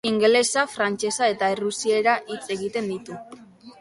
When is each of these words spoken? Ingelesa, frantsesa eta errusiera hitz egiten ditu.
Ingelesa, 0.09 0.61
frantsesa 0.75 1.27
eta 1.33 1.49
errusiera 1.57 2.17
hitz 2.33 2.43
egiten 2.57 2.91
ditu. 2.97 3.21